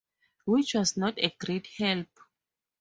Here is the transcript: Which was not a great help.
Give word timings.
Which 0.45 0.73
was 0.73 0.97
not 0.97 1.13
a 1.19 1.29
great 1.39 1.67
help. 1.77 2.07